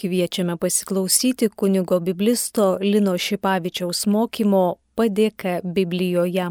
[0.00, 6.46] Kviečiame pasiklausyti kunigo biblisto Lino Šipavičiaus mokymo Padėka Biblijoje.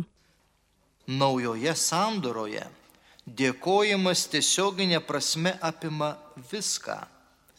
[1.09, 2.67] Naujoje sandoroje
[3.25, 6.11] dėkojimas tiesioginė prasme apima
[6.51, 6.99] viską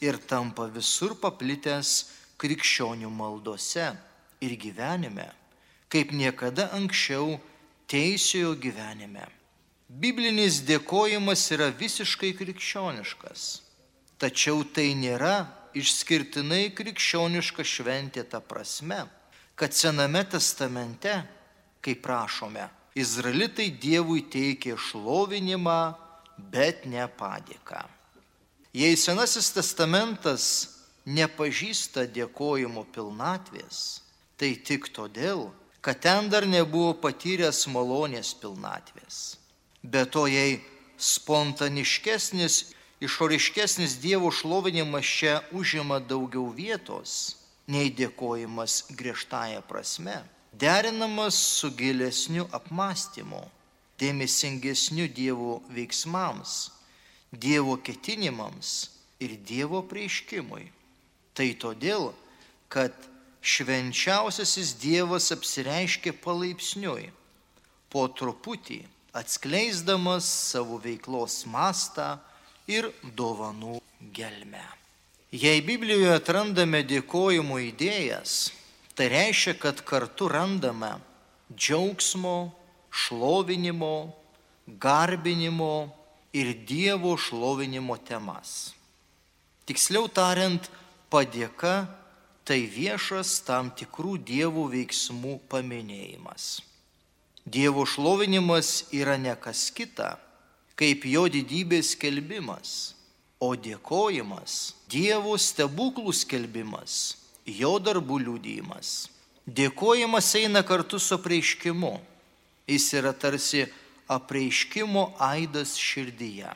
[0.06, 1.92] ir tampa visur paplitęs
[2.38, 3.90] krikščionių maldose
[4.46, 5.26] ir gyvenime,
[5.90, 7.40] kaip niekada anksčiau
[7.90, 9.26] teisiojo gyvenime.
[9.90, 13.48] Biblinis dėkojimas yra visiškai krikščioniškas,
[14.22, 19.04] tačiau tai nėra išskirtinai krikščioniška šventė ta prasme,
[19.54, 21.12] kad Sename testamente,
[21.84, 22.68] kaip prašome,
[22.98, 25.95] Izraelitai Dievui teikė šlovinimą,
[26.50, 27.84] bet ne padėką.
[28.74, 30.45] Jei Senasis testamentas
[31.06, 34.00] nepažįsta dėkojimo pilnatvės,
[34.38, 35.48] tai tik todėl,
[35.80, 39.38] kad ten dar nebuvo patyręs malonės pilnatvės.
[39.82, 40.60] Be to, jei
[41.00, 42.60] spontaniškesnis
[43.00, 47.36] išoriškesnis Dievo šlovinimas čia užima daugiau vietos
[47.70, 50.16] nei dėkojimas griežtąją prasme,
[50.52, 53.43] derinamas su gilesniu apmąstymu,
[54.01, 56.71] dėmesingesniu Dievo veiksmams,
[57.30, 58.90] Dievo ketinimams
[59.23, 60.66] ir Dievo prieiškimui.
[61.37, 62.10] Tai todėl,
[62.68, 62.93] kad
[63.40, 67.12] švenčiausiasis Dievas apsireiškia palaipsniui,
[67.91, 68.83] po truputį
[69.17, 72.19] atskleisdamas savo veiklos mastą,
[72.71, 73.81] ir dovanų
[74.15, 74.63] gelmę.
[75.31, 78.51] Jei Biblijoje atrandame dėkojimo idėjas,
[78.99, 80.97] tai reiškia, kad kartu randame
[81.55, 82.51] džiaugsmo,
[82.91, 84.11] šlovinimo,
[84.67, 85.91] garbinimo
[86.35, 88.75] ir Dievo šlovinimo temas.
[89.67, 90.67] Tiksliau tariant,
[91.11, 91.87] padėka
[92.47, 96.59] tai viešas tam tikrų dievų veiksmų paminėjimas.
[97.47, 100.17] Dievo šlovinimas yra ne kas kita,
[100.81, 102.95] kaip jo didybės skelbimas,
[103.36, 106.95] o dėkojimas Dievo stebuklų skelbimas,
[107.47, 109.11] jo darbų liūdėjimas.
[109.47, 111.92] Dėkojimas eina kartu su apreiškimu.
[112.67, 113.66] Jis yra tarsi
[114.10, 116.50] apreiškimo aidas širdyje.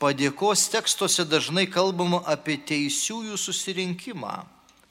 [0.00, 4.32] Padėkos tekstuose dažnai kalbama apie teisiųjų susirinkimą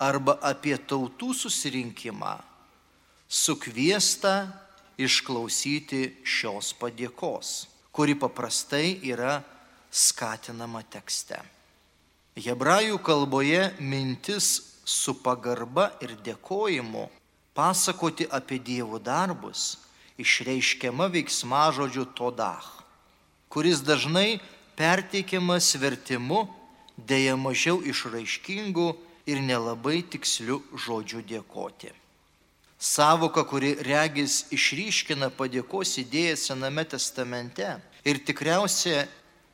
[0.01, 2.37] arba apie tautų susirinkimą,
[3.27, 4.35] sukviesta
[5.01, 9.41] išklausyti šios padėkos kuri paprastai yra
[9.91, 11.39] skatinama tekste.
[12.39, 17.09] Hebrajų kalboje mintis su pagarba ir dėkojimu
[17.55, 19.75] pasakoti apie dievų darbus
[20.21, 22.83] išreiškiama veiksmažodžiu todach,
[23.51, 24.39] kuris dažnai
[24.79, 26.45] perteikiamas vertimu
[26.95, 28.87] dėja mažiau išraiškingų
[29.31, 31.91] ir nelabai tikslių žodžių dėkoti.
[32.81, 37.67] Savoka, kuri regis išryškina padėkos idėją Sename testamente
[38.01, 39.03] ir tikriausiai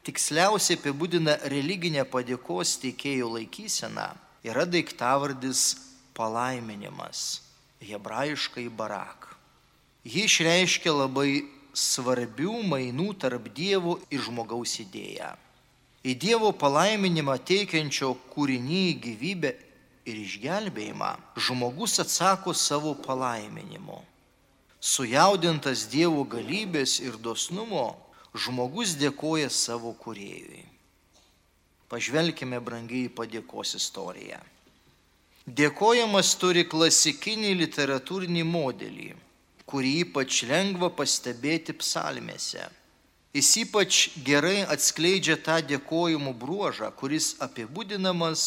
[0.07, 4.07] tiksliausiai apibūdina religinę padėkos teikėjų laikyseną,
[4.47, 5.73] yra daiktavardis
[6.15, 7.41] palaiminimas,
[7.83, 9.33] hebrajiškai barak.
[10.07, 11.43] Ji išreiškia labai
[11.75, 15.33] svarbių mainų tarp dievų ir žmogaus idėją.
[16.07, 19.51] Į Dievo palaiminimą teikiančio kūrinį gyvybę
[20.07, 23.99] ir išgelbėjimą, žmogus atsako savo palaiminimu.
[24.79, 27.89] Sujaudintas Dievo galybės ir dosnumo,
[28.37, 30.63] žmogus dėkoja savo kuriejui.
[31.91, 34.39] Pažvelkime brangiai padėkos istoriją.
[35.47, 39.11] Dėkojimas turi klasikinį literatūrinį modelį,
[39.67, 42.67] kurį ypač lengva pastebėti psalmėse.
[43.35, 48.43] Jis ypač gerai atskleidžia tą dėkojimo bruožą, kuris apibūdinamas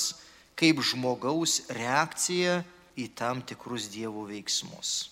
[0.59, 2.61] kaip žmogaus reakcija
[2.99, 5.11] į tam tikrus dievų veiksmus.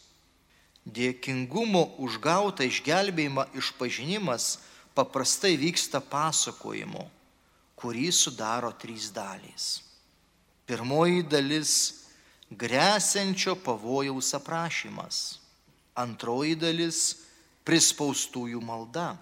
[0.89, 4.57] Dėkingumo užgautą išgelbėjimą išpažinimas
[4.97, 7.05] paprastai vyksta pasakojimu,
[7.79, 9.67] kurį sudaro trys dalys.
[10.67, 11.73] Pirmoji dalis-
[12.63, 15.39] grėsiančio pavojaus aprašymas.
[15.97, 17.17] Antroji dalis-
[17.67, 19.17] prispaustųjų malda.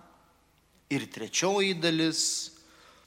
[0.90, 2.55] Ir trečioji dalis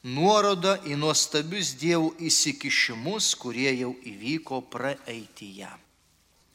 [0.04, 5.70] nuoroda į nuostabius dievų įsikišimus, kurie jau įvyko praeityje.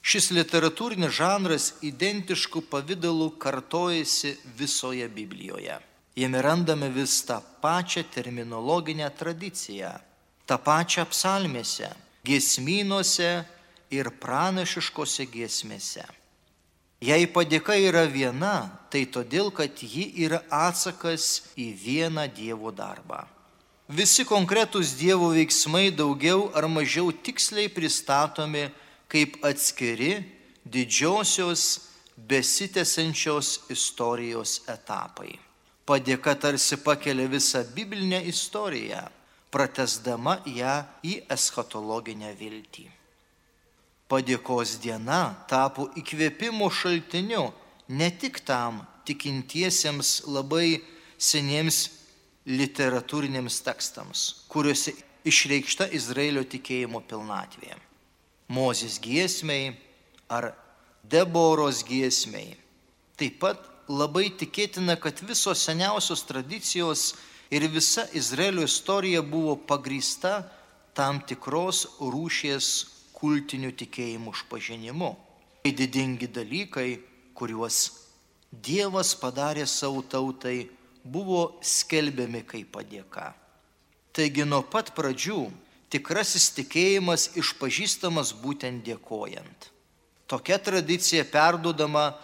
[0.05, 5.79] Šis literatūrinis žanras identiškų pavydalų kartojasi visoje Biblijoje.
[6.17, 9.91] Jame randame vis tą pačią terminologinę tradiciją,
[10.47, 11.89] tą pačią psalmėse,
[12.25, 13.45] giesmynuose
[13.91, 16.05] ir pranašiškose giesmėse.
[17.05, 23.34] Jei padėka yra viena, tai todėl, kad ji yra atsakas į vieną Dievo darbą.
[23.85, 28.71] Visi konkretūs Dievo veiksmai daugiau ar mažiau tiksliai pristatomi
[29.13, 30.25] kaip atskiri
[30.65, 35.37] didžiosios besitęsiančios istorijos etapai.
[35.85, 39.03] Padėka tarsi pakelia visą biblinę istoriją,
[39.53, 42.87] pratesdama ją į eschatologinę viltį.
[44.09, 47.51] Padėkos diena tapo įkvėpimo šaltiniu
[47.89, 50.81] ne tik tam tikintiesiems labai
[51.21, 52.04] seniems
[52.45, 54.93] literatūriniams tekstams, kuriuose
[55.25, 57.77] išreikšta Izraelio tikėjimo pilnatvė.
[58.53, 59.73] Mozės giesmiai
[60.29, 60.53] ar
[61.05, 62.55] Deboros giesmiai.
[63.21, 67.15] Taip pat labai tikėtina, kad visos seniausios tradicijos
[67.53, 70.43] ir visa Izraelio istorija buvo pagrįsta
[70.97, 72.71] tam tikros rūšies
[73.17, 75.11] kultiniu tikėjimu išpažinimu.
[75.65, 76.89] Tai didingi dalykai,
[77.37, 78.05] kuriuos
[78.55, 80.69] Dievas padarė savo tautai,
[81.05, 83.33] buvo skelbiami kaip padėka.
[84.15, 85.51] Taigi nuo pat pradžių
[85.93, 89.71] tikrasis tikėjimas išpažįstamas būtent dėkojant.
[90.27, 92.15] Tokia tradicija perdodama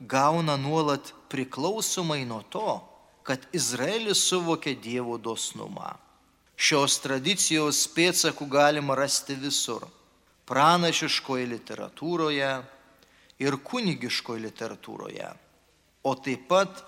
[0.00, 2.80] gauna nuolat priklausomai nuo to,
[3.24, 5.94] kad Izraelis suvokė Dievo dosnumą.
[6.54, 9.86] Šios tradicijos pėdsakų galima rasti visur-
[10.48, 12.50] pranašiškoje literatūroje
[13.38, 15.30] ir kunigiškoje literatūroje,
[16.04, 16.84] o taip pat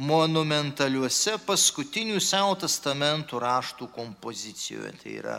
[0.00, 4.92] monumentaliuose paskutinių Seno testamentų raštų kompozicijoje.
[5.02, 5.38] Tai yra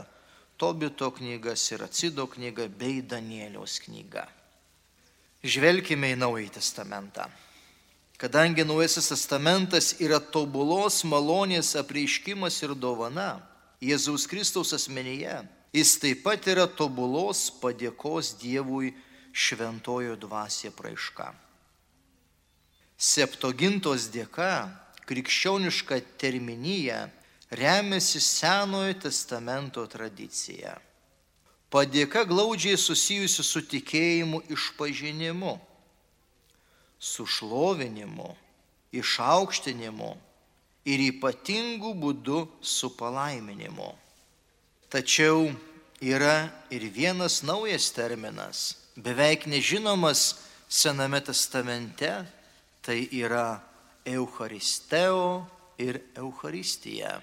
[0.62, 4.28] Tobito knyga, Siracido knyga bei Danieliaus knyga.
[5.42, 7.26] Žvelkime į Naująjį testamentą.
[8.22, 13.40] Kadangi Naujasis testamentas yra tobulos malonės apreiškimas ir dovana
[13.82, 15.40] Jėzaus Kristaus asmenyje,
[15.74, 18.94] jis taip pat yra tobulos padėkos Dievui
[19.34, 21.32] šventojo dvasie praiška.
[23.02, 24.70] Septogintos dėka
[25.10, 27.08] krikščioniška terminija
[27.50, 30.76] remiasi Senojo testamento tradicija.
[31.74, 35.56] Padėka glaudžiai susijusi su tikėjimu išpažinimu,
[37.02, 38.28] su šlovinimu,
[38.94, 40.12] išaukštinimu
[40.86, 43.88] ir ypatingu būdu su palaiminimu.
[44.94, 45.48] Tačiau
[46.04, 50.36] yra ir vienas naujas terminas, beveik nežinomas
[50.72, 52.08] Sename testamente
[52.82, 53.62] tai yra
[54.06, 55.46] Eucharisteo
[55.78, 57.22] ir Eucharistija.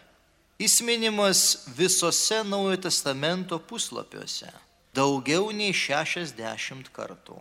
[0.58, 4.50] Jis minimas visose Naujojo testamento puslapiuose,
[4.94, 7.38] daugiau nei 60 kartų.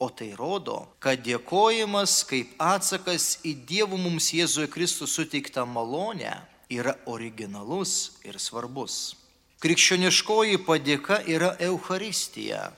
[0.00, 6.38] O tai rodo, kad dėkojimas kaip atsakas į Dievo mums Jėzuje Kristų suteiktą malonę
[6.72, 9.18] yra originalus ir svarbus.
[9.60, 12.70] Krikščioniškoji padėka yra Eucharistija,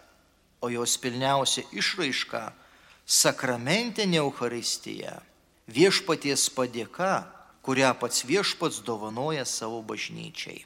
[0.59, 2.49] o jos pilniausia išraiška
[3.07, 5.19] sakramentinė Euharistija,
[5.67, 7.25] viešpaties padėka,
[7.63, 10.65] kurią pats viešpats dovanoja savo bažnyčiai.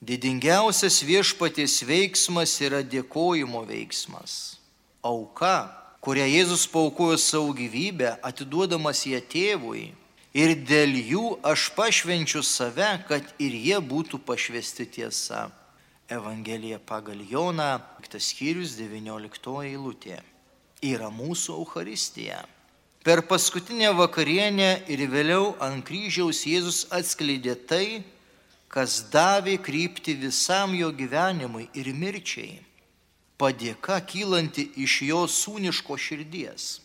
[0.00, 4.58] Didingiausias viešpaties veiksmas yra dėkojimo veiksmas.
[5.02, 5.72] Auka,
[6.04, 9.88] kurią Jėzus paukojo savo gyvybę, atiduodamas ją tėvui.
[10.38, 15.48] Ir dėl jų aš pašvenčiu save, kad ir jie būtų pašvesti tiesa.
[16.08, 20.20] Evangelija pagal Joną, tas skyrius 19 eilutė
[20.82, 22.44] yra mūsų Euharistija.
[23.04, 28.02] Per paskutinę vakarienę ir vėliau ant kryžiaus Jėzus atskleidė tai,
[28.68, 32.58] kas davė krypti visam jo gyvenimui ir mirčiai.
[33.38, 36.80] Padėka kylanti iš jo sūniško širdies.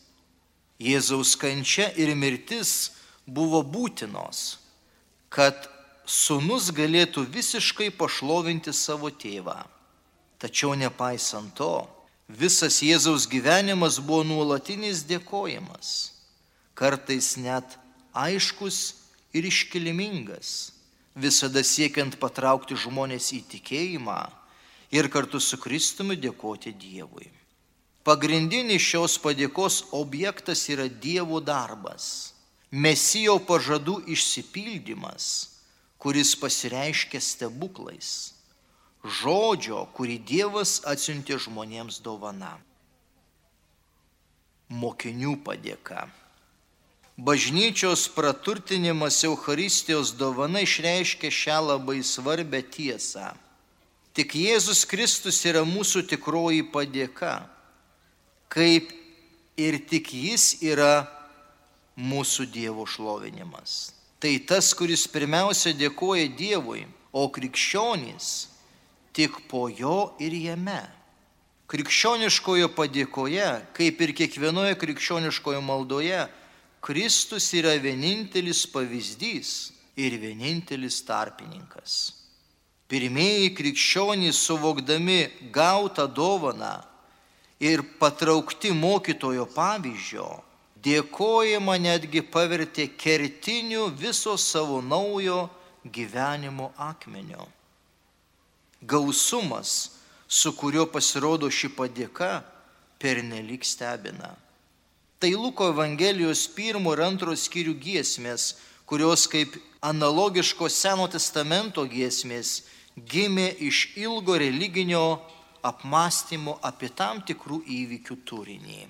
[0.80, 2.94] Jėzaus kančia ir mirtis
[3.25, 4.60] buvo būtinos,
[5.34, 5.68] kad
[6.06, 9.63] sunus galėtų visiškai pašlovinti savo tėvą.
[10.38, 11.88] Tačiau nepaisant to,
[12.27, 16.13] visas Jėzaus gyvenimas buvo nuolatinis dėkojimas,
[16.73, 17.77] kartais net
[18.13, 18.95] aiškus
[19.33, 20.71] ir iškilmingas,
[21.15, 24.19] visada siekiant patraukti žmonės į tikėjimą
[24.94, 27.30] ir kartu su Kristumi dėkoti Dievui.
[28.03, 32.33] Pagrindinis šios padėkos objektas yra Dievo darbas,
[32.73, 35.25] Mesijo pažadų išsipildymas,
[36.01, 38.32] kuris pasireiškia stebuklais
[39.04, 42.56] žodžio, kurį Dievas atsiuntė žmonėms dovana.
[44.72, 46.07] Mokinių padėka.
[47.18, 53.36] Bažnyčios praturtinimas Euharistijos dovana išreiškia šią labai svarbę tiesą.
[54.18, 57.44] Tik Jėzus Kristus yra mūsų tikroji padėka,
[58.50, 58.90] kaip
[59.57, 61.06] ir tik Jis yra
[61.98, 63.94] mūsų Dievo šlovinimas.
[64.18, 68.53] Tai tas, kuris pirmiausia dėkoja Dievui, o krikščionys
[69.13, 70.81] tik po jo ir jame.
[71.69, 76.25] Krikščioniškojo padėkoje, kaip ir kiekvienoje krikščioniškojo maldoje,
[76.83, 81.93] Kristus yra vienintelis pavyzdys ir vienintelis tarpininkas.
[82.91, 85.21] Pirmieji krikščionys suvokdami
[85.55, 86.75] gautą dovaną
[87.63, 90.27] ir patraukti mokytojo pavyzdžio,
[90.83, 95.47] dėkojimą netgi pavertė kertiniu viso savo naujo
[95.87, 97.47] gyvenimo akmenio.
[98.87, 99.92] Gausumas,
[100.28, 102.42] su kuriuo pasirodo ši padėka,
[102.99, 104.33] pernelik stebina.
[105.19, 108.54] Tai Luko Evangelijos pirmo ir antro skyrių giesmės,
[108.85, 112.63] kurios kaip analogiškos Seno testamento giesmės
[112.95, 115.21] gimė iš ilgo religinio
[115.63, 118.81] apmąstymo apie tam tikrų įvykių turinį.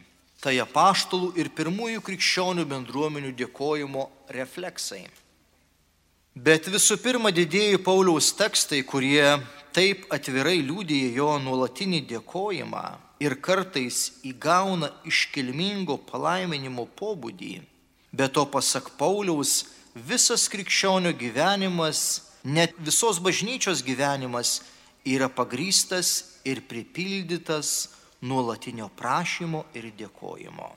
[0.43, 5.05] Tai apaštalų ir pirmųjų krikščionių bendruomenių dėkojimo refleksai.
[6.33, 9.37] Bet visų pirma didėjai Pauliaus tekstai, kurie
[9.73, 12.83] taip atvirai liūdėja jo nuolatinį dėkojimą
[13.23, 17.55] ir kartais įgauna iškilmingo palaiminimo pobūdį.
[18.13, 19.63] Be to, pasak Pauliaus,
[19.95, 24.61] visas krikščionių gyvenimas, net visos bažnyčios gyvenimas
[25.05, 27.89] yra pagrystas ir pripildytas
[28.21, 30.69] nuolatinio prašymo ir dėkojimo.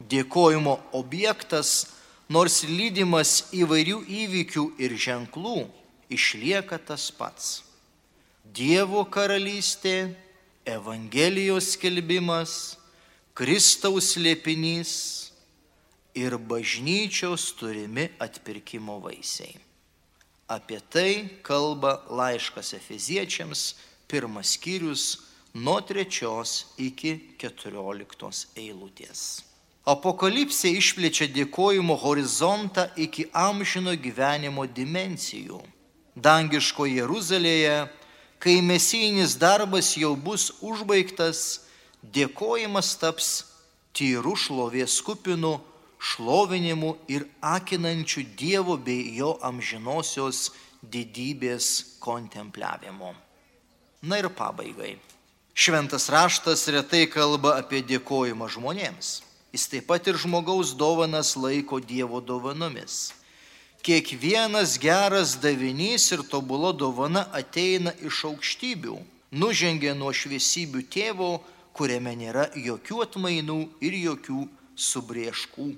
[0.00, 1.90] Dėkojimo objektas,
[2.32, 5.66] nors lydimas įvairių įvykių ir ženklų,
[6.08, 7.60] išlieka tas pats.
[8.50, 10.10] Dievo karalystė,
[10.66, 12.76] Evangelijos skelbimas,
[13.34, 14.92] Kristaus liepinys
[16.18, 19.54] ir bažnyčios turimi atpirkimo vaisiai.
[20.50, 21.12] Apie tai
[21.46, 23.62] kalba laiškas Efeziečiams
[24.10, 25.04] pirmas skyrius
[25.54, 29.44] nuo trečios iki keturioliktos eilutės.
[29.86, 35.62] Apokalipsė išplečia dėkojimo horizontą iki amžino gyvenimo dimensijų.
[36.18, 37.86] Dangiško Jeruzalėje,
[38.40, 41.60] kai mesijinis darbas jau bus užbaigtas,
[42.00, 43.28] dėkojimas taps
[43.92, 45.58] tyru šlovės kupinu,
[46.00, 50.48] šlovinimu ir akinančiu Dievo bei jo amžinosios
[50.80, 53.12] didybės kontempliavimu.
[54.08, 54.96] Na ir pabaigai.
[55.52, 59.20] Šventas raštas retai kalba apie dėkojimą žmonėms.
[59.52, 63.10] Jis taip pat ir žmogaus dovanas laiko Dievo dovanomis.
[63.80, 68.96] Kiekvienas geras davinys ir tobula dovana ateina iš aukštybių,
[69.32, 71.28] nužengia nuo šviesybių tėvo,
[71.72, 74.42] kuriame nėra jokių atmainų ir jokių
[74.76, 75.70] subrieškų.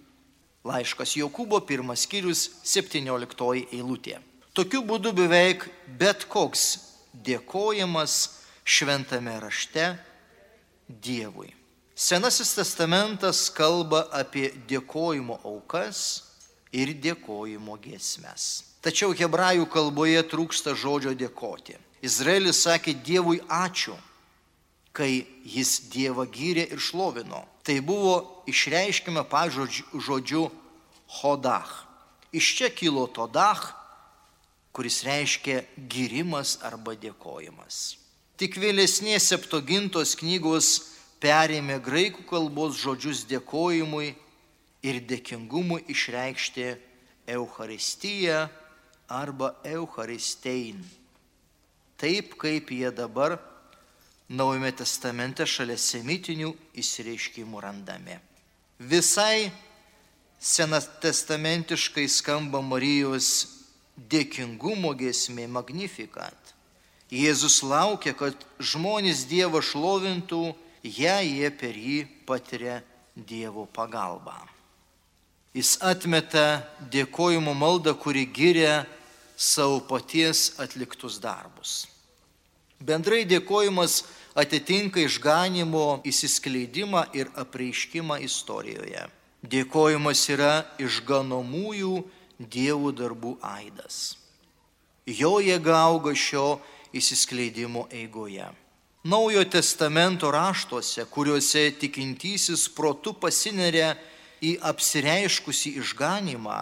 [0.67, 4.19] Laiškas Jokūbo pirmas skyrius 17 eilutė.
[4.51, 5.69] Tokiu būdu beveik
[5.99, 6.65] bet koks
[7.15, 8.19] dėkojimas
[8.67, 9.93] šventame rašte
[10.91, 11.55] Dievui.
[11.95, 16.32] Senasis testamentas kalba apie dėkojimo aukas
[16.73, 18.65] ir dėkojimo giesmes.
[18.83, 21.77] Tačiau hebrajų kalboje trūksta žodžio dėkoti.
[22.03, 23.95] Izraelis sakė Dievui ačiū,
[24.91, 27.45] kai jis Dievą gyrė ir šlovino.
[27.63, 30.49] Tai buvo išreiškime pažodžiu
[31.21, 31.87] hodach.
[32.35, 33.71] Iš čia kilo todach,
[34.73, 38.01] kuris reiškia gyrimas arba dėkojimas.
[38.41, 40.73] Tik vėlesnės septogintos knygos
[41.23, 44.17] perėmė graikų kalbos žodžius dėkojimui
[44.83, 46.67] ir dėkingumui išreikšti
[47.31, 48.49] Eucharistiją
[49.09, 50.83] arba Eucharistein.
[51.97, 53.39] Taip kaip jie dabar
[54.33, 58.15] Naujame testamente šalia semitinių įsireiškimų randami.
[58.81, 59.51] Visai
[60.41, 63.29] senatestamentiškai skamba Marijos
[64.09, 66.55] dėkingumo gesmė Magnifikat.
[67.13, 72.81] Jėzus laukia, kad žmonės Dievą šlovintų, jei jie per jį patiria
[73.13, 74.39] Dievo pagalbą.
[75.53, 78.87] Jis atmeta dėkojimo maldą, kuri giria
[79.37, 81.87] savo paties atliktus darbus.
[82.81, 84.03] Bendrai dėkojimas
[84.35, 89.05] atitinka išganimo įsiskleidimą ir apreiškimą istorijoje.
[89.43, 92.01] Dėkojimas yra išganomųjų
[92.41, 94.17] dievų darbų aidas.
[95.07, 96.63] Jo jėga auga šio
[96.97, 98.49] įsiskleidimo eigoje.
[99.05, 103.97] Naujo testamento raštuose, kuriuose tikintysis protu pasineria
[104.43, 106.61] į apsireiškusi išganimą,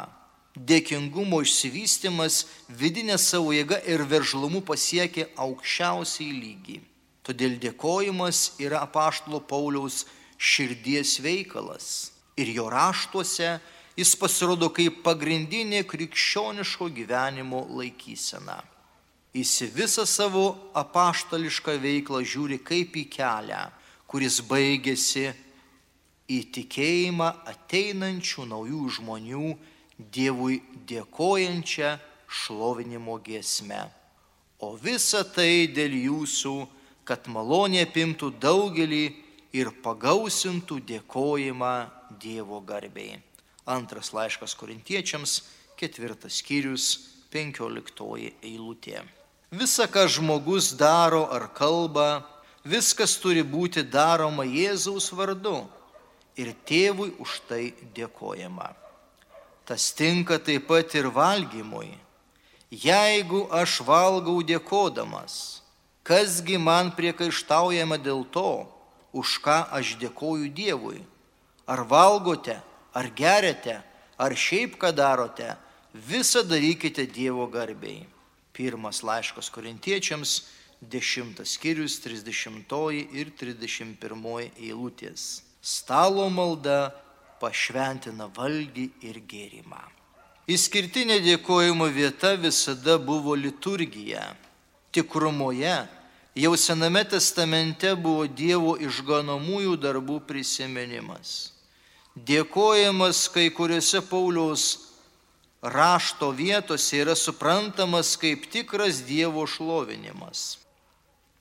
[0.55, 6.79] dėkingumo išsivystimas vidinė savo jėga ir veržlumu pasiekia aukščiausiai lygį.
[7.25, 10.05] Todėl dėkojimas yra apaštalo Pauliaus
[10.41, 12.11] širdies veikalas
[12.41, 13.59] ir jo raštuose
[13.99, 18.61] jis pasirodo kaip pagrindinė krikščioniško gyvenimo laikysena.
[19.37, 23.69] Jis visą savo apaštališką veiklą žiūri kaip į kelią,
[24.11, 25.29] kuris baigėsi
[26.31, 29.51] į tikėjimą ateinančių naujų žmonių
[30.01, 31.91] Dievui dėkojančią
[32.31, 33.83] šlovinimo giesmę.
[34.65, 36.55] O visa tai dėl jūsų,
[37.05, 39.03] kad malonė apimtų daugelį
[39.53, 41.75] ir pagausintų dėkojimą
[42.23, 43.19] Dievo garbėjai.
[43.69, 45.43] Antras laiškas korintiečiams,
[45.77, 46.87] ketvirtas skyrius,
[47.29, 49.03] penkioliktoji eilutė.
[49.53, 52.23] Visa, ką žmogus daro ar kalba,
[52.65, 55.59] viskas turi būti daroma Jėzaus vardu
[56.41, 58.73] ir tėvui už tai dėkojama.
[59.69, 61.93] Tas tinka taip pat ir valgymui.
[62.71, 65.63] Jeigu aš valgau dėkodamas,
[66.07, 68.67] kasgi man priekaištaujama dėl to,
[69.13, 71.03] už ką aš dėkoju Dievui?
[71.67, 72.61] Ar valgote,
[72.95, 73.81] ar geriate,
[74.19, 75.57] ar šiaip ką darote,
[75.95, 78.07] visą darykite Dievo garbiai.
[78.55, 80.47] Pirmas laiškas korintiečiams,
[80.83, 85.50] 10 skyrius, 30 ir 31 eilutės.
[85.61, 86.91] Stalo malda
[87.41, 89.81] pašventina valgį ir gėrimą.
[90.51, 94.33] Išskirtinė dėkojimo vieta visada buvo liturgija.
[94.91, 95.77] Tikrumoje
[96.35, 101.53] jau Sename testamente buvo Dievo išganomųjų darbų prisiminimas.
[102.17, 104.65] Dėkojimas kai kuriuose Pauliaus
[105.63, 110.59] rašto vietose yra suprantamas kaip tikras Dievo šlovinimas.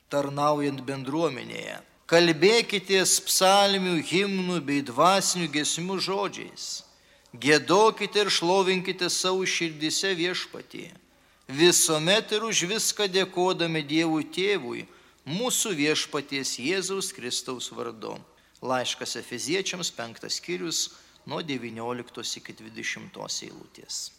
[0.09, 1.79] Tarnaujant bendruomenėje,
[2.09, 6.69] kalbėkitės psalmių, himnų bei dvasinių gesmių žodžiais
[7.29, 10.87] Gėdokite ir šlovinkite savo širdise viešpatį.
[11.49, 14.87] Visuomet ir už viską dėkodami Dievui Tėvui,
[15.29, 18.15] mūsų viešpaties Jėzaus Kristaus vardu.
[18.65, 20.89] Laiškas Efeziečiams 5 skyrius
[21.29, 24.09] nuo 19 iki 20 eilutės.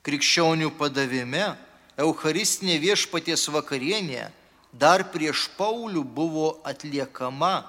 [0.00, 1.58] Krikščionių padavime
[2.00, 4.30] Eucharistinė viešpaties vakarienė
[4.72, 7.64] dar prieš Paulių buvo atliekama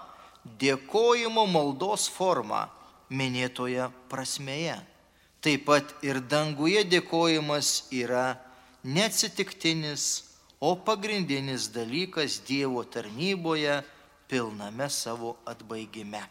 [0.60, 2.68] dėkojimo maldos forma
[3.10, 4.78] minėtoje prasmėje.
[5.42, 8.38] Taip pat ir danguje dėkojimas yra
[8.84, 10.24] neatsitiktinis,
[10.60, 13.84] o pagrindinis dalykas Dievo tarnyboje
[14.28, 16.24] pilname savo atbaigime.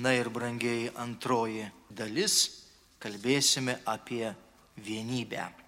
[0.00, 2.64] Na ir brangiai antroji dalis
[2.98, 4.32] kalbėsime apie
[4.80, 5.63] vienybę.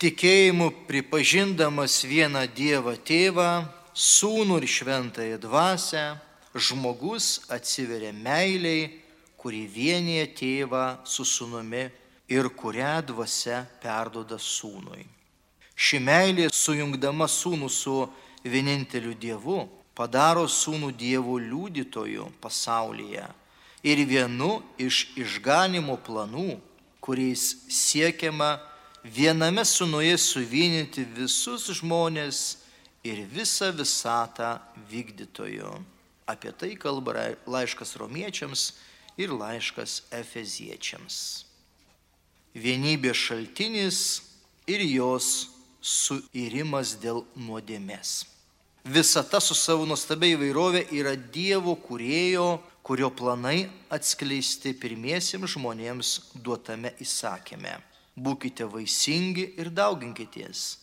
[0.00, 3.50] Tikėjimu pripažindamas vieną Dievą tėvą,
[3.92, 6.04] sūnų ir šventąją dvasę,
[6.56, 8.88] žmogus atsiveria meiliai
[9.40, 11.86] kuri vienyje tėvą su sunumi
[12.28, 15.06] ir kurią dvasia perdoda sūnui.
[15.72, 17.94] Ši meilė sujungdama sūnų su
[18.44, 19.62] vieninteliu Dievu
[19.96, 23.24] padaro sūnų Dievo liudytoju pasaulyje
[23.84, 26.60] ir vienu iš išganimo planų,
[27.00, 28.58] kuriais siekiama
[29.04, 32.60] viename sūnuje suvienyti visus žmonės
[33.06, 34.58] ir visą visatą
[34.90, 35.72] vykdytoju.
[36.28, 38.72] Apie tai kalba laiškas romiečiams
[39.18, 41.44] ir laiškas Efeziečiams.
[42.54, 44.00] Vienybės šaltinis
[44.70, 45.48] ir jos
[45.80, 48.26] suirimas dėl nuodėmės.
[48.84, 57.76] Visata su savo nuostabia įvairovė yra Dievo kurėjo, kurio planai atskleisti pirmiesiems žmonėms duotame įsakėme.
[58.20, 60.78] Būkite vaisingi ir dauginkitės.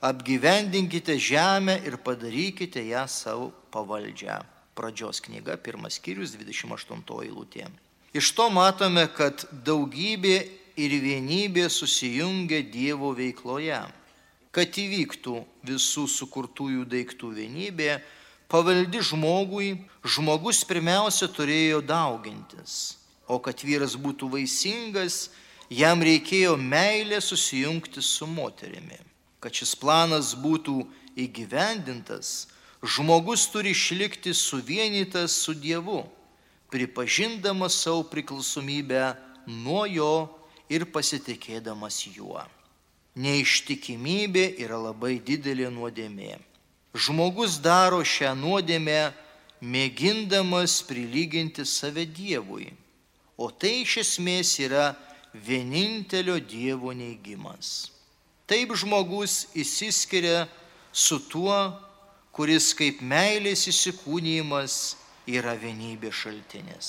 [0.00, 4.38] Apgyvendinkite žemę ir padarykite ją savo pavaldžią
[4.78, 7.66] pradžios knyga, pirmas skyrius, 28 eilutė.
[8.14, 10.36] Iš to matome, kad daugybė
[10.78, 13.80] ir vienybė susijungia Dievo veikloje.
[14.54, 15.34] Kad įvyktų
[15.66, 17.98] visų sukurtųjų daiktų vienybė,
[18.48, 19.74] pavaldi žmogui,
[20.06, 22.96] žmogus pirmiausia turėjo daugintis,
[23.28, 25.28] o kad vyras būtų vaisingas,
[25.70, 28.98] jam reikėjo meilė susijungti su moterimi.
[29.38, 30.80] Kad šis planas būtų
[31.18, 32.48] įgyvendintas,
[32.82, 36.02] žmogus turi išlikti suvienytas su Dievu,
[36.72, 39.14] pripažindamas savo priklausomybę
[39.46, 40.28] nuo Jo
[40.68, 42.42] ir pasitikėdamas Juo.
[43.18, 46.36] Neištikimybė yra labai didelė nuodėmė.
[46.94, 49.12] Žmogus daro šią nuodėmę
[49.60, 52.70] mėgindamas prilyginti save Dievui,
[53.38, 54.92] o tai iš esmės yra
[55.46, 57.90] vienintelio Dievo neigimas.
[58.48, 60.46] Taip žmogus įsiskiria
[60.92, 61.56] su tuo,
[62.32, 64.96] kuris kaip meilės įsikūnymas
[65.28, 66.88] yra vienybės šaltinis.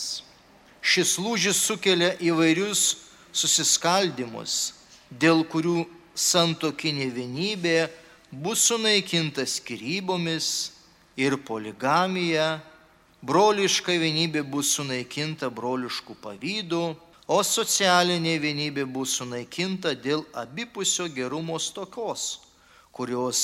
[0.79, 2.83] Šis lūžis sukelia įvairius
[3.35, 4.73] susiskaldimus,
[5.11, 5.83] dėl kurių
[6.15, 7.77] santokinė vienybė
[8.31, 10.71] bus sunaikinta skirybomis
[11.19, 12.59] ir poligamija,
[13.21, 16.83] broliška vienybė bus sunaikinta broliškų pavydų,
[17.29, 22.39] o socialinė vienybė bus sunaikinta dėl abipusio gerumo stokos,
[22.89, 23.41] kurios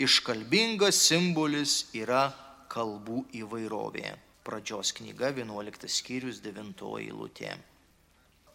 [0.00, 2.30] iškalbingas simbolis yra
[2.72, 4.14] kalbų įvairovė.
[4.46, 7.50] Pradžios knyga 11 skyrius 9 eilutė.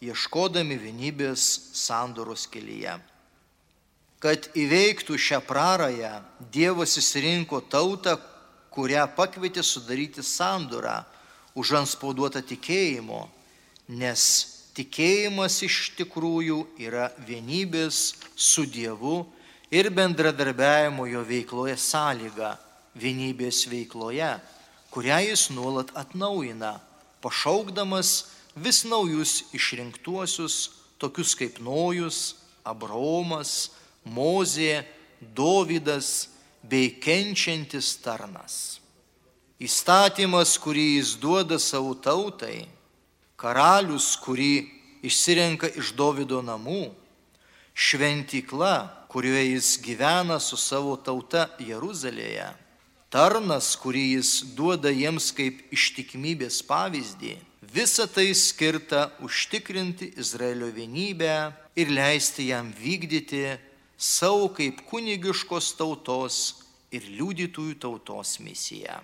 [0.01, 1.43] Ieškodami vienybės
[1.77, 2.95] sandoros kelyje.
[4.21, 6.13] Kad įveiktų šią prarąją,
[6.53, 8.15] Dievas įsirinko tautą,
[8.73, 11.03] kurią pakvietė sudaryti sandorą
[11.57, 13.27] už anspauduotą tikėjimo,
[13.89, 19.25] nes tikėjimas iš tikrųjų yra vienybės su Dievu
[19.71, 22.55] ir bendradarbiavimo jo veikloje sąlyga
[22.95, 24.33] vienybės veikloje,
[24.91, 26.79] kurią jis nuolat atnaujina,
[27.23, 33.71] pašaukdamas vis naujus išrinktuosius, tokius kaip Nojus, Abraomas,
[34.05, 34.83] Mozė,
[35.21, 36.27] Dovydas
[36.65, 38.81] bei kenčiantis tarnas.
[39.61, 42.65] Įstatymas, kurį jis duoda savo tautai,
[43.41, 44.69] karalius, kurį
[45.01, 46.91] išsirenka iš Dovido namų,
[47.73, 52.51] šventykla, kurioje jis gyvena su savo tauta Jeruzalėje,
[53.11, 57.35] tarnas, kurį jis duoda jiems kaip ištikimybės pavyzdį,
[57.73, 61.35] visa tai skirta užtikrinti Izraelio vienybę
[61.75, 63.57] ir leisti jam vykdyti
[63.97, 66.37] savo kaip kunigiškos tautos
[66.91, 68.99] ir liudytųjų tautos misiją.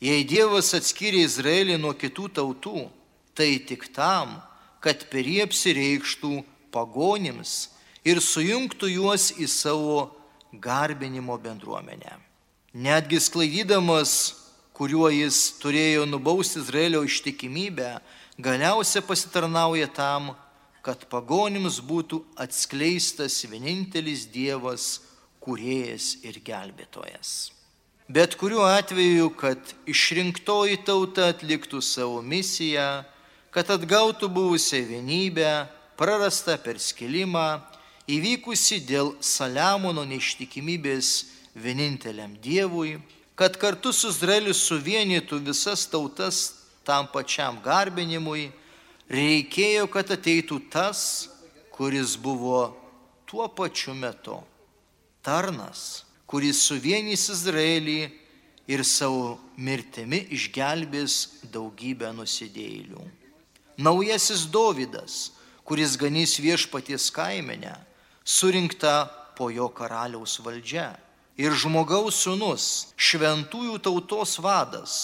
[0.00, 2.86] Jei Dievas atskyrė Izraelį nuo kitų tautų,
[3.34, 4.38] tai tik tam,
[4.80, 6.32] kad per jį apsireikštų
[6.72, 7.70] pagonims
[8.06, 10.10] ir sujungtų juos į savo
[10.52, 12.16] garbinimo bendruomenę.
[12.72, 14.36] Netgi sklaidydamas,
[14.72, 17.98] kuriuo jis turėjo nubausti Izraelio ištikimybę,
[18.40, 20.32] galiausia pasitarnauja tam,
[20.80, 25.00] kad pagonims būtų atskleistas vienintelis Dievas,
[25.40, 27.50] kuriejas ir gelbėtojas.
[28.10, 33.04] Bet kuriuo atveju, kad išrinktoji tauta atliktų savo misiją,
[33.54, 35.66] kad atgautų buvusią vienybę,
[35.98, 37.60] prarastą per skilimą,
[38.10, 41.10] įvykusi dėl Saliamono neištikimybės
[41.54, 42.98] vieninteliam Dievui,
[43.34, 46.42] kad kartu su Izraeliu suvienytų visas tautas
[46.84, 48.50] tam pačiam garbinimui,
[49.10, 51.28] reikėjo, kad ateitų tas,
[51.74, 52.70] kuris buvo
[53.26, 54.38] tuo pačiu metu
[55.22, 58.00] tarnas kuris suvienys Izraelį
[58.70, 61.16] ir savo mirtimi išgelbės
[61.50, 63.02] daugybę nusidėlių.
[63.80, 65.30] Naujasis Dovydas,
[65.64, 67.72] kuris ganys viešpaties kaimenę,
[68.24, 70.92] surinkta po jo karaliaus valdžia.
[71.40, 74.96] Ir žmogaus sunus, šventųjų tautos vadas,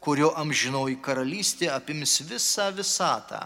[0.00, 3.42] kurio amžinoji karalystė apims visą visatą.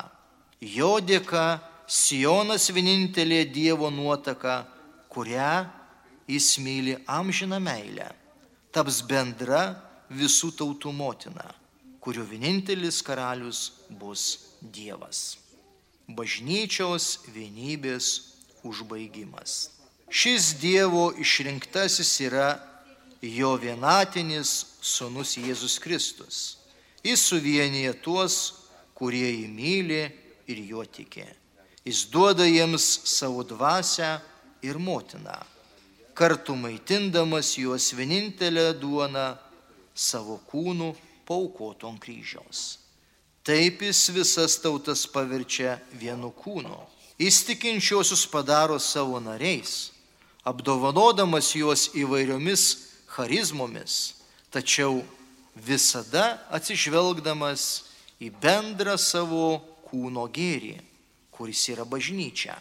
[0.62, 1.59] Jo dėka
[1.90, 4.62] Sionas vienintelė Dievo nuotaka,
[5.11, 5.66] kurią
[6.31, 8.07] jis myli amžiną meilę,
[8.72, 9.64] taps bendra
[10.09, 11.44] visų tautų motina,
[12.03, 14.25] kurio vienintelis karalius bus
[14.61, 15.38] Dievas.
[16.11, 18.09] Bažnyčios vienybės
[18.67, 19.71] užbaigimas.
[20.11, 22.57] Šis Dievo išrinktasis yra
[23.23, 24.51] jo vienatinis
[24.83, 26.41] Sūnus Jėzus Kristus.
[27.07, 28.37] Jis suvienyje tuos,
[28.99, 30.03] kurie jį myli
[30.51, 31.29] ir juo tikė.
[31.87, 34.19] Jis duoda jiems savo dvasę
[34.62, 35.38] ir motiną
[36.15, 39.33] kartu maitindamas juos vienintelę duoną
[39.95, 40.93] savo kūnų
[41.33, 42.62] paukotų ant kryžiaus.
[43.42, 46.77] Taip jis visas tautas paverčia vienu kūnu.
[47.18, 49.90] Jis tikinčiosius padaro savo nariais,
[50.47, 52.62] apdovanodamas juos įvairiomis
[53.11, 54.14] charizmomis,
[54.55, 55.03] tačiau
[55.55, 57.85] visada atsižvelgdamas
[58.23, 60.77] į bendrą savo kūno gėrį,
[61.35, 62.57] kuris yra bažnyčia.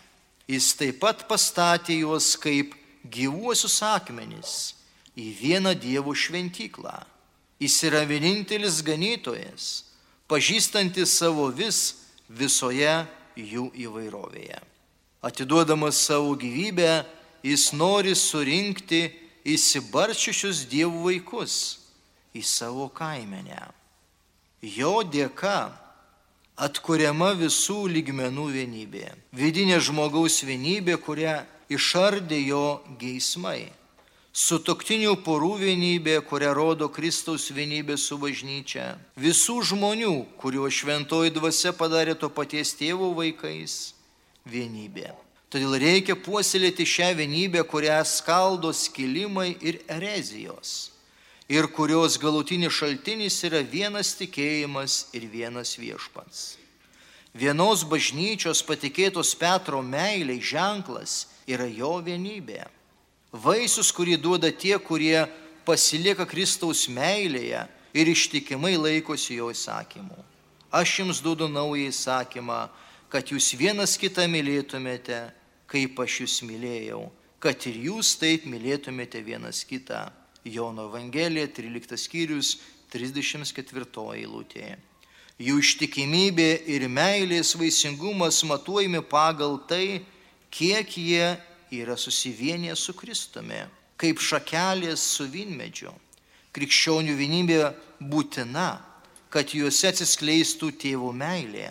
[0.49, 2.73] Jis taip pat pastatė juos kaip
[3.05, 4.73] gyvuosius akmenis
[5.15, 6.97] į vieną Dievo šventyklą.
[7.61, 9.83] Jis yra vienintelis ganytojas,
[10.25, 11.81] pažįstantis savo vis
[12.27, 12.93] visoje
[13.37, 14.57] jų įvairovėje.
[15.21, 17.03] Atiduodamas savo gyvybę,
[17.45, 19.03] jis nori surinkti
[19.45, 21.55] įsibarčiušius dievų vaikus
[22.33, 23.61] į savo kaimenę.
[24.61, 25.69] Jo dėka
[26.61, 29.07] atkuriama visų lygmenų vienybė.
[29.33, 33.69] Vidinė žmogaus vienybė, kurią išardė jo geismai.
[34.31, 38.93] Sutoktinių porų vienybė, kurią rodo Kristaus vienybė su bažnyčia.
[39.19, 43.91] Visų žmonių, kuriuo šventoji dvasia padarė to paties tėvo vaikais,
[44.47, 45.11] vienybė.
[45.51, 50.93] Todėl reikia puoselėti šią vienybę, kurią skaldo skilimai ir erezijos.
[51.51, 56.53] Ir kurios galutinis šaltinis yra vienas tikėjimas ir vienas viešpats.
[57.35, 62.63] Vienos bažnyčios patikėtos Petro meiliai ženklas yra jo vienybė.
[63.31, 65.23] Vaisius, kurį duoda tie, kurie
[65.63, 67.63] pasilieka Kristaus meilėje
[67.95, 70.19] ir ištikimai laikosi jo įsakymų.
[70.71, 72.67] Aš jums duodu naują įsakymą,
[73.11, 75.31] kad jūs vienas kitą mylėtumėte,
[75.71, 77.05] kaip aš jūs mylėjau,
[77.39, 80.09] kad ir jūs taip mylėtumėte vienas kitą.
[80.43, 82.55] Jono Evangelija, 13 skyrius,
[82.91, 84.75] 34 eilutė.
[85.39, 90.01] Jų ištikimybė ir meilės vaisingumas matuojami pagal tai,
[90.51, 91.37] kiek jie
[91.71, 93.63] yra susivienę su Kristumi,
[93.97, 95.93] kaip šakelės su vynmedžiu.
[96.51, 97.59] Krikščionių vienybė
[98.11, 98.81] būtina,
[99.31, 101.69] kad juose atsiskleistų tėvo meilė,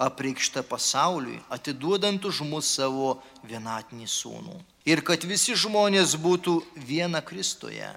[0.00, 4.54] apreikšta pasauliui, atiduodant už mus savo vienatinį sūnų.
[4.88, 7.90] Ir kad visi žmonės būtų viena Kristoje.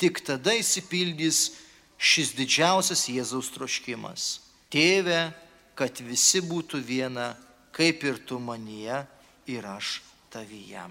[0.00, 1.52] Tik tada įsipildys
[1.96, 4.40] šis didžiausias Jėzaus troškimas.
[4.72, 5.30] Tėve,
[5.78, 7.34] kad visi būtų viena,
[7.76, 9.04] kaip ir tu manyje
[9.46, 10.00] ir aš
[10.36, 10.84] tavyje.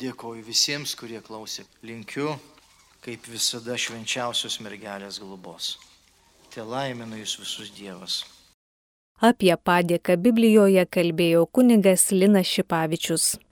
[0.00, 1.64] Dėkoju visiems, kurie klausė.
[1.84, 2.34] Linkiu,
[3.04, 5.76] kaip visada, švenčiausios mergelės globos.
[6.52, 8.22] Te laimina jūs visus Dievas.
[9.18, 13.38] Apie padėką Biblijoje kalbėjo kunigas Linas Šipavičius.